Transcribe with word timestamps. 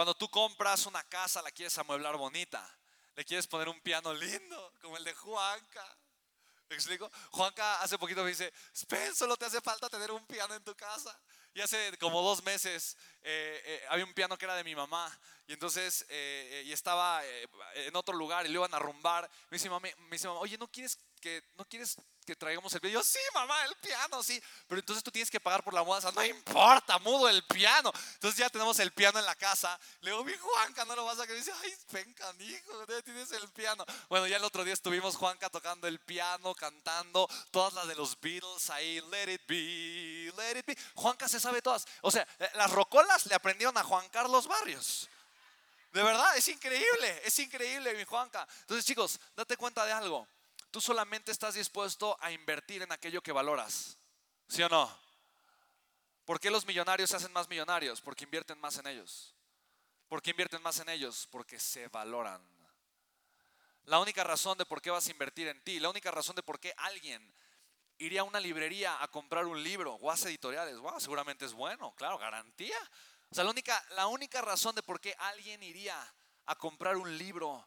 cuando 0.00 0.14
tú 0.14 0.30
compras 0.30 0.86
una 0.86 1.04
casa, 1.04 1.42
la 1.42 1.50
quieres 1.50 1.76
amueblar 1.76 2.16
bonita, 2.16 2.66
le 3.16 3.22
quieres 3.22 3.46
poner 3.46 3.68
un 3.68 3.78
piano 3.82 4.14
lindo, 4.14 4.72
como 4.80 4.96
el 4.96 5.04
de 5.04 5.12
Juanca. 5.12 5.98
¿Me 6.70 6.76
explico? 6.76 7.10
Juanca 7.32 7.82
hace 7.82 7.98
poquito 7.98 8.22
me 8.24 8.30
dice, 8.30 8.50
Spen, 8.74 9.14
solo 9.14 9.36
te 9.36 9.44
hace 9.44 9.60
falta 9.60 9.90
tener 9.90 10.10
un 10.10 10.26
piano 10.26 10.54
en 10.54 10.64
tu 10.64 10.74
casa. 10.74 11.20
Y 11.54 11.60
hace 11.60 11.96
como 11.98 12.22
dos 12.22 12.42
meses 12.44 12.96
eh, 13.22 13.62
eh, 13.64 13.82
había 13.90 14.04
un 14.04 14.14
piano 14.14 14.38
que 14.38 14.46
era 14.46 14.54
de 14.54 14.64
mi 14.64 14.74
mamá 14.74 15.10
y 15.46 15.52
entonces 15.52 16.06
eh, 16.08 16.62
y 16.64 16.72
estaba 16.72 17.22
en 17.74 17.96
otro 17.96 18.16
lugar 18.16 18.46
y 18.46 18.48
lo 18.50 18.60
iban 18.60 18.72
a 18.72 18.78
rumbar. 18.78 19.28
Me 19.50 19.56
dice, 19.56 19.68
mamá, 19.68 19.88
me 19.98 20.10
dice 20.12 20.28
mamá, 20.28 20.38
oye, 20.38 20.56
¿no 20.56 20.68
quieres 20.68 20.96
que, 21.20 21.42
¿no 21.58 21.64
quieres 21.64 21.96
que 22.24 22.36
traigamos 22.36 22.72
el 22.72 22.80
piano? 22.80 22.94
yo, 23.00 23.02
sí, 23.02 23.18
mamá, 23.34 23.64
el 23.64 23.74
piano, 23.76 24.22
sí. 24.22 24.40
Pero 24.68 24.78
entonces 24.78 25.02
tú 25.02 25.10
tienes 25.10 25.28
que 25.28 25.40
pagar 25.40 25.64
por 25.64 25.74
la 25.74 25.82
mudanza. 25.82 26.12
No 26.12 26.24
importa, 26.24 27.00
mudo 27.00 27.28
el 27.28 27.44
piano. 27.46 27.92
Entonces 28.14 28.38
ya 28.38 28.48
tenemos 28.48 28.78
el 28.78 28.92
piano 28.92 29.18
en 29.18 29.26
la 29.26 29.34
casa. 29.34 29.78
Le 30.02 30.12
digo, 30.12 30.22
mi 30.22 30.34
Juanca, 30.34 30.84
no 30.84 30.94
lo 30.94 31.04
vas 31.04 31.18
a 31.18 31.26
querer. 31.26 31.42
Dice, 31.42 31.52
ay, 31.64 31.74
ven, 31.90 32.14
canijo, 32.14 32.86
tienes 33.04 33.32
el 33.32 33.48
piano. 33.48 33.84
Bueno, 34.08 34.28
ya 34.28 34.36
el 34.36 34.44
otro 34.44 34.62
día 34.62 34.74
estuvimos 34.74 35.16
Juanca 35.16 35.50
tocando 35.50 35.88
el 35.88 35.98
piano, 35.98 36.54
cantando 36.54 37.28
todas 37.50 37.74
las 37.74 37.88
de 37.88 37.96
los 37.96 38.18
Beatles 38.20 38.70
ahí. 38.70 39.00
Let 39.10 39.32
it 39.32 39.42
be, 39.48 40.32
let 40.36 40.60
it 40.60 40.64
be. 40.64 40.76
Juanca 40.94 41.28
se 41.28 41.39
sabe 41.40 41.62
todas. 41.62 41.86
O 42.02 42.10
sea, 42.10 42.26
eh, 42.38 42.50
las 42.54 42.70
rocolas 42.70 43.26
le 43.26 43.34
aprendieron 43.34 43.76
a 43.78 43.84
Juan 43.84 44.08
Carlos 44.10 44.46
Barrios. 44.46 45.08
De 45.92 46.02
verdad, 46.02 46.36
es 46.36 46.46
increíble, 46.48 47.22
es 47.24 47.38
increíble, 47.38 47.94
mi 47.94 48.04
Juanca. 48.04 48.46
Entonces, 48.60 48.84
chicos, 48.84 49.18
date 49.34 49.56
cuenta 49.56 49.84
de 49.84 49.92
algo. 49.92 50.26
Tú 50.70 50.80
solamente 50.80 51.32
estás 51.32 51.54
dispuesto 51.54 52.16
a 52.20 52.30
invertir 52.30 52.82
en 52.82 52.92
aquello 52.92 53.22
que 53.22 53.32
valoras. 53.32 53.96
¿Sí 54.48 54.62
o 54.62 54.68
no? 54.68 54.98
¿Por 56.24 56.38
qué 56.38 56.50
los 56.50 56.64
millonarios 56.64 57.10
se 57.10 57.16
hacen 57.16 57.32
más 57.32 57.48
millonarios? 57.48 58.00
Porque 58.00 58.24
invierten 58.24 58.58
más 58.60 58.78
en 58.78 58.86
ellos. 58.86 59.34
¿Por 60.08 60.22
qué 60.22 60.30
invierten 60.30 60.62
más 60.62 60.78
en 60.78 60.88
ellos? 60.88 61.26
Porque 61.30 61.58
se 61.58 61.88
valoran. 61.88 62.40
La 63.86 63.98
única 63.98 64.22
razón 64.22 64.56
de 64.56 64.64
por 64.64 64.80
qué 64.80 64.90
vas 64.90 65.08
a 65.08 65.10
invertir 65.10 65.48
en 65.48 65.60
ti, 65.64 65.80
la 65.80 65.90
única 65.90 66.12
razón 66.12 66.36
de 66.36 66.42
por 66.44 66.60
qué 66.60 66.72
alguien 66.76 67.34
iría 68.00 68.22
a 68.22 68.24
una 68.24 68.40
librería 68.40 69.02
a 69.02 69.08
comprar 69.08 69.46
un 69.46 69.62
libro 69.62 69.98
hace 70.10 70.28
editoriales, 70.28 70.78
wow, 70.78 70.98
seguramente 70.98 71.44
es 71.44 71.52
bueno, 71.52 71.94
claro, 71.94 72.18
garantía. 72.18 72.78
O 73.30 73.34
sea, 73.34 73.44
la 73.44 73.50
única, 73.50 73.84
la 73.90 74.06
única 74.08 74.40
razón 74.40 74.74
de 74.74 74.82
por 74.82 75.00
qué 75.00 75.14
alguien 75.18 75.62
iría 75.62 75.96
a 76.46 76.56
comprar 76.56 76.96
un 76.96 77.16
libro 77.16 77.64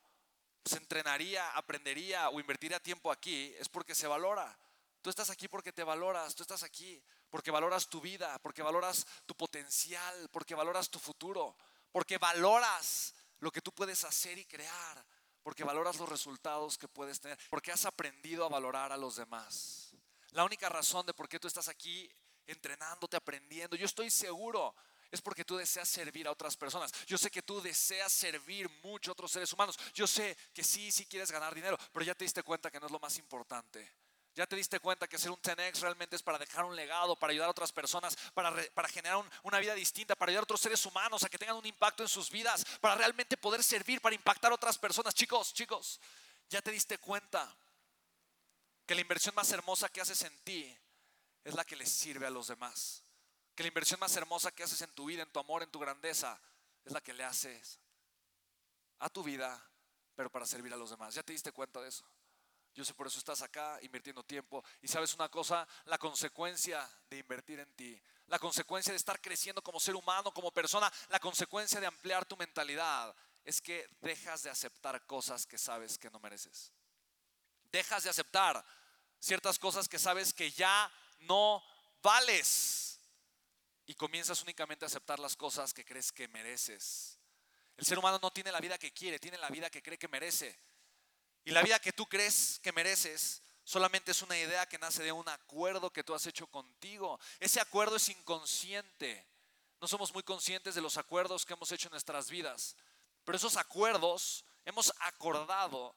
se 0.66 0.78
entrenaría, 0.78 1.52
aprendería 1.52 2.30
o 2.30 2.40
invertiría 2.40 2.80
tiempo 2.80 3.12
aquí 3.12 3.54
es 3.60 3.70
porque 3.70 3.96
se 3.96 4.08
valora. 4.08 4.58
Tú 5.02 5.10
estás 5.10 5.30
aquí 5.30 5.48
porque 5.48 5.72
te 5.72 5.84
valoras, 5.84 6.34
tú 6.36 6.44
estás 6.44 6.64
aquí 6.64 7.02
porque 7.30 7.52
valoras 7.52 7.88
tu 7.88 8.00
vida, 8.02 8.40
porque 8.40 8.62
valoras 8.62 9.06
tu 9.26 9.36
potencial, 9.36 10.30
porque 10.32 10.56
valoras 10.56 10.90
tu 10.90 11.00
futuro, 11.00 11.56
porque 11.92 12.18
valoras 12.18 13.14
lo 13.40 13.52
que 13.52 13.62
tú 13.62 13.72
puedes 13.74 14.04
hacer 14.06 14.38
y 14.38 14.46
crear, 14.46 15.06
porque 15.44 15.64
valoras 15.64 15.98
los 15.98 16.08
resultados 16.08 16.78
que 16.78 16.88
puedes 16.88 17.20
tener, 17.20 17.38
porque 17.50 17.72
has 17.72 17.86
aprendido 17.86 18.46
a 18.46 18.50
valorar 18.50 18.92
a 18.92 18.98
los 18.98 19.18
demás. 19.18 19.93
La 20.34 20.44
única 20.44 20.68
razón 20.68 21.06
de 21.06 21.14
por 21.14 21.30
qué 21.30 21.40
tú 21.40 21.48
estás 21.48 21.68
aquí 21.68 22.10
entrenándote, 22.48 23.16
aprendiendo, 23.16 23.76
yo 23.76 23.86
estoy 23.86 24.10
seguro 24.10 24.76
es 25.12 25.22
porque 25.22 25.46
tú 25.46 25.56
deseas 25.56 25.88
servir 25.88 26.28
a 26.28 26.32
otras 26.32 26.58
personas. 26.58 26.92
Yo 27.06 27.20
sé 27.20 27.30
que 27.30 27.44
tú 27.44 27.62
deseas 27.62 28.12
servir 28.12 28.68
mucho 28.84 29.12
a 29.12 29.14
otros 29.14 29.32
seres 29.32 29.54
humanos. 29.54 29.78
Yo 29.94 30.08
sé 30.08 30.36
que 30.52 30.64
sí, 30.64 30.92
sí 30.92 31.06
quieres 31.06 31.32
ganar 31.32 31.54
dinero, 31.54 31.78
pero 31.92 32.04
ya 32.04 32.16
te 32.16 32.26
diste 32.26 32.42
cuenta 32.42 32.72
que 32.72 32.80
no 32.80 32.88
es 32.88 32.92
lo 32.92 33.00
más 33.00 33.20
importante. 33.20 33.94
Ya 34.34 34.48
te 34.48 34.56
diste 34.56 34.80
cuenta 34.80 35.08
que 35.08 35.20
ser 35.20 35.30
un 35.30 35.40
10 35.40 35.82
realmente 35.82 36.16
es 36.16 36.24
para 36.24 36.40
dejar 36.40 36.66
un 36.66 36.76
legado, 36.76 37.16
para 37.16 37.30
ayudar 37.30 37.50
a 37.50 37.52
otras 37.52 37.72
personas, 37.72 38.18
para, 38.34 38.52
para 38.74 38.88
generar 38.88 39.24
una 39.44 39.60
vida 39.60 39.76
distinta, 39.76 40.16
para 40.16 40.32
ayudar 40.32 40.42
a 40.42 40.46
otros 40.46 40.62
seres 40.62 40.84
humanos 40.88 41.24
a 41.24 41.30
que 41.30 41.38
tengan 41.38 41.58
un 41.58 41.66
impacto 41.68 42.02
en 42.02 42.10
sus 42.10 42.32
vidas, 42.32 42.66
para 42.82 42.96
realmente 42.96 43.38
poder 43.38 43.64
servir, 43.64 44.02
para 44.02 44.16
impactar 44.16 44.52
a 44.52 44.56
otras 44.56 44.80
personas. 44.80 45.14
Chicos, 45.14 45.54
chicos, 45.54 46.02
ya 46.50 46.64
te 46.64 46.72
diste 46.72 46.98
cuenta 46.98 47.56
que 48.86 48.96
la 48.96 49.02
inversión 49.02 49.36
más 49.36 49.52
hermosa 49.52 49.90
que 49.90 50.02
haces 50.02 50.22
en 50.24 50.38
ti 50.44 50.78
es 51.44 51.54
la 51.56 51.66
que 51.66 51.76
les 51.76 51.90
sirve 51.90 52.26
a 52.26 52.30
los 52.30 52.48
demás. 52.48 53.04
Que 53.56 53.64
la 53.64 53.68
inversión 53.68 54.00
más 54.00 54.16
hermosa 54.16 54.52
que 54.52 54.64
haces 54.64 54.82
en 54.82 54.92
tu 54.92 55.06
vida, 55.06 55.24
en 55.24 55.32
tu 55.32 55.40
amor, 55.40 55.64
en 55.64 55.72
tu 55.72 55.80
grandeza, 55.80 56.40
es 56.84 56.92
la 56.92 57.02
que 57.02 57.14
le 57.14 57.24
haces 57.24 57.80
a 59.00 59.10
tu 59.10 59.24
vida, 59.24 59.62
pero 60.16 60.30
para 60.30 60.46
servir 60.46 60.74
a 60.74 60.78
los 60.78 60.90
demás. 60.90 61.14
¿Ya 61.14 61.24
te 61.24 61.34
diste 61.34 61.52
cuenta 61.52 61.82
de 61.82 61.90
eso? 61.90 62.06
Yo 62.74 62.84
sé 62.84 62.94
por 62.94 63.06
eso 63.06 63.20
estás 63.20 63.42
acá 63.42 63.78
invirtiendo 63.84 64.24
tiempo. 64.24 64.64
Y 64.82 64.88
sabes 64.88 65.14
una 65.14 65.30
cosa, 65.30 65.68
la 65.86 65.98
consecuencia 65.98 66.90
de 67.10 67.20
invertir 67.20 67.60
en 67.60 67.72
ti, 67.74 68.02
la 68.28 68.40
consecuencia 68.40 68.92
de 68.92 68.98
estar 68.98 69.22
creciendo 69.22 69.62
como 69.62 69.80
ser 69.80 69.96
humano, 69.96 70.34
como 70.34 70.52
persona, 70.52 70.92
la 71.10 71.20
consecuencia 71.20 71.80
de 71.80 71.86
ampliar 71.86 72.26
tu 72.26 72.36
mentalidad 72.36 73.16
es 73.44 73.62
que 73.62 73.88
dejas 74.02 74.44
de 74.44 74.50
aceptar 74.50 75.06
cosas 75.06 75.46
que 75.46 75.58
sabes 75.58 75.98
que 75.98 76.10
no 76.10 76.20
mereces. 76.20 76.72
Dejas 77.74 78.04
de 78.04 78.12
aceptar 78.12 78.64
ciertas 79.20 79.58
cosas 79.58 79.90
que 79.90 79.98
sabes 79.98 80.32
que 80.32 80.52
ya 80.52 80.92
no 81.22 81.64
vales 82.04 83.00
y 83.88 83.96
comienzas 83.96 84.44
únicamente 84.44 84.86
a 84.86 84.88
aceptar 84.88 85.18
las 85.18 85.36
cosas 85.36 85.74
que 85.74 85.84
crees 85.84 86.12
que 86.12 86.28
mereces. 86.28 87.18
El 87.76 87.84
ser 87.84 87.98
humano 87.98 88.20
no 88.22 88.30
tiene 88.30 88.52
la 88.52 88.60
vida 88.60 88.78
que 88.78 88.94
quiere, 88.94 89.18
tiene 89.18 89.40
la 89.40 89.50
vida 89.50 89.72
que 89.72 89.82
cree 89.82 89.98
que 89.98 90.08
merece. 90.08 90.56
Y 91.46 91.50
la 91.50 91.64
vida 91.64 91.80
que 91.80 91.92
tú 91.92 92.06
crees 92.06 92.60
que 92.62 92.72
mereces 92.72 93.42
solamente 93.64 94.12
es 94.12 94.22
una 94.22 94.38
idea 94.38 94.68
que 94.68 94.78
nace 94.78 95.02
de 95.02 95.12
un 95.12 95.28
acuerdo 95.28 95.92
que 95.92 96.04
tú 96.04 96.14
has 96.14 96.28
hecho 96.28 96.46
contigo. 96.46 97.20
Ese 97.40 97.60
acuerdo 97.60 97.96
es 97.96 98.08
inconsciente. 98.08 99.28
No 99.82 99.88
somos 99.88 100.14
muy 100.14 100.22
conscientes 100.22 100.76
de 100.76 100.82
los 100.82 100.98
acuerdos 100.98 101.44
que 101.44 101.54
hemos 101.54 101.72
hecho 101.72 101.88
en 101.88 101.94
nuestras 101.94 102.30
vidas. 102.30 102.76
Pero 103.24 103.36
esos 103.36 103.58
acuerdos 103.58 104.46
hemos 104.64 104.94
acordado 105.00 105.96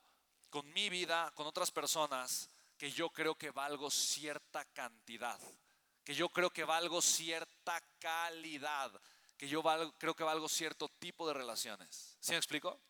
con 0.56 0.72
mi 0.72 0.88
vida, 0.88 1.30
con 1.34 1.46
otras 1.46 1.70
personas, 1.70 2.48
que 2.78 2.90
yo 2.90 3.10
creo 3.10 3.34
que 3.34 3.50
valgo 3.50 3.90
cierta 3.90 4.64
cantidad 4.64 5.38
que 6.06 6.14
yo 6.14 6.28
creo 6.28 6.50
que 6.50 6.62
valgo 6.62 7.02
cierta 7.02 7.80
calidad, 7.98 8.92
que 9.36 9.48
yo 9.48 9.60
creo 9.98 10.14
que 10.14 10.22
valgo 10.22 10.48
cierto 10.48 10.88
tipo 10.88 11.26
de 11.26 11.34
relaciones. 11.34 12.16
¿Sí 12.20 12.30
me 12.30 12.36
explico? 12.36 12.80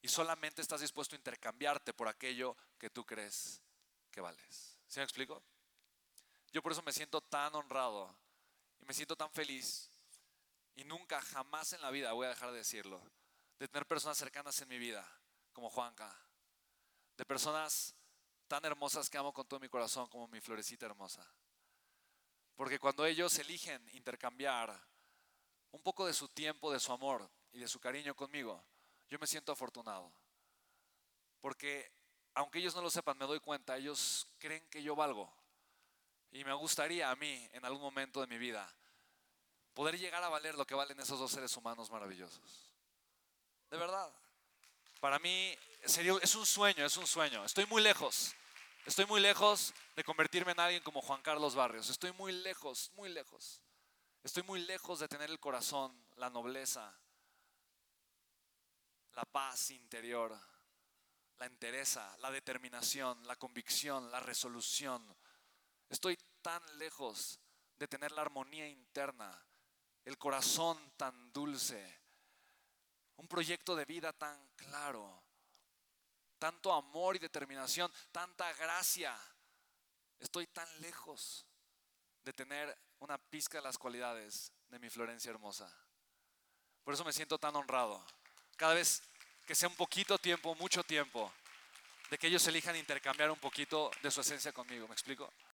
Y 0.00 0.08
solamente 0.08 0.62
estás 0.62 0.80
dispuesto 0.80 1.14
a 1.14 1.18
intercambiarte 1.18 1.92
por 1.92 2.08
aquello 2.08 2.56
que 2.78 2.88
tú 2.88 3.04
crees 3.04 3.60
que 4.10 4.22
vales. 4.22 4.80
¿Sí 4.88 5.00
me 5.00 5.04
explico? 5.04 5.42
Yo 6.50 6.62
por 6.62 6.72
eso 6.72 6.82
me 6.82 6.94
siento 6.94 7.20
tan 7.20 7.54
honrado 7.54 8.16
y 8.80 8.86
me 8.86 8.94
siento 8.94 9.14
tan 9.14 9.30
feliz 9.30 9.90
y 10.76 10.84
nunca, 10.84 11.20
jamás 11.20 11.74
en 11.74 11.82
la 11.82 11.90
vida, 11.90 12.14
voy 12.14 12.24
a 12.24 12.30
dejar 12.30 12.52
de 12.52 12.56
decirlo, 12.56 13.02
de 13.58 13.68
tener 13.68 13.86
personas 13.86 14.16
cercanas 14.16 14.58
en 14.62 14.68
mi 14.68 14.78
vida, 14.78 15.06
como 15.54 15.70
Juanca, 15.70 16.14
de 17.16 17.24
personas 17.24 17.94
tan 18.46 18.62
hermosas 18.66 19.08
que 19.08 19.16
amo 19.16 19.32
con 19.32 19.46
todo 19.46 19.60
mi 19.60 19.70
corazón 19.70 20.08
como 20.08 20.28
mi 20.28 20.40
florecita 20.40 20.84
hermosa. 20.84 21.26
Porque 22.54 22.78
cuando 22.78 23.06
ellos 23.06 23.38
eligen 23.38 23.88
intercambiar 23.94 24.78
un 25.72 25.82
poco 25.82 26.06
de 26.06 26.12
su 26.12 26.28
tiempo, 26.28 26.70
de 26.70 26.78
su 26.78 26.92
amor 26.92 27.28
y 27.52 27.60
de 27.60 27.68
su 27.68 27.80
cariño 27.80 28.14
conmigo, 28.14 28.62
yo 29.08 29.18
me 29.18 29.26
siento 29.26 29.52
afortunado. 29.52 30.12
Porque 31.40 31.90
aunque 32.34 32.58
ellos 32.58 32.74
no 32.74 32.82
lo 32.82 32.90
sepan, 32.90 33.16
me 33.16 33.26
doy 33.26 33.40
cuenta, 33.40 33.76
ellos 33.76 34.28
creen 34.38 34.68
que 34.68 34.82
yo 34.82 34.94
valgo. 34.94 35.32
Y 36.30 36.44
me 36.44 36.52
gustaría 36.52 37.10
a 37.10 37.16
mí, 37.16 37.48
en 37.52 37.64
algún 37.64 37.80
momento 37.80 38.20
de 38.20 38.26
mi 38.26 38.38
vida, 38.38 38.72
poder 39.72 39.98
llegar 39.98 40.22
a 40.22 40.28
valer 40.28 40.56
lo 40.56 40.66
que 40.66 40.74
valen 40.74 40.98
esos 40.98 41.18
dos 41.18 41.30
seres 41.30 41.56
humanos 41.56 41.90
maravillosos. 41.90 42.70
De 43.70 43.76
verdad. 43.76 44.12
Para 45.04 45.18
mí 45.18 45.54
sería, 45.84 46.14
es 46.22 46.34
un 46.34 46.46
sueño, 46.46 46.86
es 46.86 46.96
un 46.96 47.06
sueño. 47.06 47.44
Estoy 47.44 47.66
muy 47.66 47.82
lejos. 47.82 48.34
Estoy 48.86 49.04
muy 49.04 49.20
lejos 49.20 49.74
de 49.94 50.02
convertirme 50.02 50.52
en 50.52 50.60
alguien 50.60 50.82
como 50.82 51.02
Juan 51.02 51.20
Carlos 51.20 51.54
Barrios. 51.54 51.90
Estoy 51.90 52.12
muy 52.12 52.32
lejos, 52.32 52.90
muy 52.94 53.10
lejos. 53.10 53.60
Estoy 54.22 54.44
muy 54.44 54.60
lejos 54.62 55.00
de 55.00 55.08
tener 55.08 55.28
el 55.28 55.38
corazón, 55.38 55.94
la 56.16 56.30
nobleza, 56.30 56.90
la 59.12 59.26
paz 59.26 59.72
interior, 59.72 60.34
la 61.36 61.44
entereza, 61.44 62.16
la 62.20 62.30
determinación, 62.30 63.26
la 63.26 63.36
convicción, 63.36 64.10
la 64.10 64.20
resolución. 64.20 65.14
Estoy 65.90 66.16
tan 66.40 66.62
lejos 66.78 67.38
de 67.76 67.88
tener 67.88 68.10
la 68.12 68.22
armonía 68.22 68.66
interna, 68.66 69.38
el 70.06 70.16
corazón 70.16 70.94
tan 70.96 71.30
dulce, 71.30 72.03
un 73.16 73.28
proyecto 73.28 73.76
de 73.76 73.84
vida 73.84 74.12
tan 74.12 74.48
claro 74.56 75.24
tanto 76.44 76.74
amor 76.74 77.16
y 77.16 77.18
determinación, 77.18 77.90
tanta 78.12 78.52
gracia. 78.52 79.18
Estoy 80.20 80.46
tan 80.48 80.68
lejos 80.82 81.46
de 82.22 82.34
tener 82.34 82.76
una 82.98 83.16
pizca 83.16 83.56
de 83.56 83.64
las 83.64 83.78
cualidades 83.78 84.52
de 84.68 84.78
mi 84.78 84.90
Florencia 84.90 85.30
hermosa. 85.30 85.74
Por 86.84 86.92
eso 86.92 87.02
me 87.02 87.14
siento 87.14 87.38
tan 87.38 87.56
honrado. 87.56 88.04
Cada 88.56 88.74
vez 88.74 89.02
que 89.46 89.54
sea 89.54 89.70
un 89.70 89.74
poquito 89.74 90.18
tiempo, 90.18 90.54
mucho 90.56 90.84
tiempo, 90.84 91.32
de 92.10 92.18
que 92.18 92.26
ellos 92.26 92.46
elijan 92.46 92.76
intercambiar 92.76 93.30
un 93.30 93.38
poquito 93.38 93.90
de 94.02 94.10
su 94.10 94.20
esencia 94.20 94.52
conmigo. 94.52 94.86
¿Me 94.86 94.92
explico? 94.92 95.32